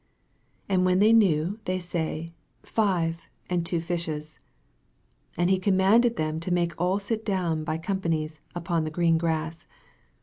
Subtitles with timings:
[0.67, 2.29] And when they knew, they say,
[2.63, 4.39] Five, and two fishes.
[5.33, 9.19] 39 And he commanded them to make all sit down by companies upon the green
[9.19, 9.67] grass.